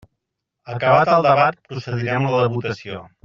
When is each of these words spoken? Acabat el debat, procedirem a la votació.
Acabat 0.75 1.11
el 1.17 1.27
debat, 1.27 1.61
procedirem 1.73 2.27
a 2.31 2.33
la 2.39 2.51
votació. 2.57 3.05